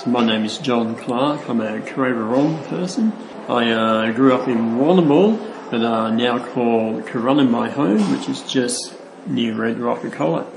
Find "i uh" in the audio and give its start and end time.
3.50-4.12